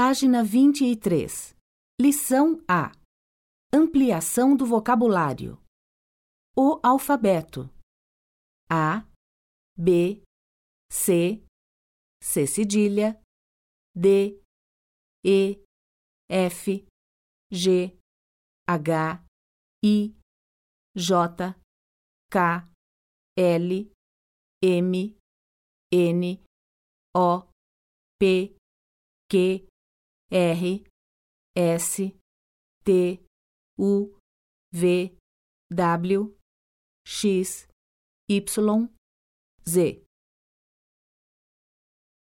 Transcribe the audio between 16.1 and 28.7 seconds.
F, G, H, I, J, K, L, M, N, O, P,